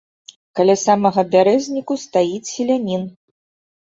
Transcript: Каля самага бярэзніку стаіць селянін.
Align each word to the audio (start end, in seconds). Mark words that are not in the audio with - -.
Каля 0.59 0.75
самага 0.83 1.21
бярэзніку 1.35 1.93
стаіць 2.05 2.51
селянін. 2.53 3.03